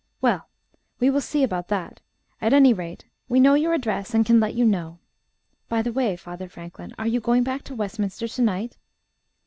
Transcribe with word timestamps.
"Well, 0.19 0.49
we 0.99 1.11
will 1.11 1.21
see 1.21 1.43
about 1.43 1.67
that. 1.67 1.99
At 2.41 2.53
any 2.53 2.73
rate, 2.73 3.05
we 3.29 3.39
know 3.39 3.53
your 3.53 3.71
address, 3.75 4.15
and 4.15 4.25
can 4.25 4.39
let 4.39 4.55
you 4.55 4.65
know.... 4.65 4.97
By 5.69 5.83
the 5.83 5.93
way, 5.93 6.15
Father 6.15 6.49
Franklin, 6.49 6.95
are 6.97 7.05
you 7.05 7.19
going 7.19 7.43
back 7.43 7.61
to 7.65 7.75
Westminster 7.75 8.27
to 8.27 8.41
night?" 8.41 8.77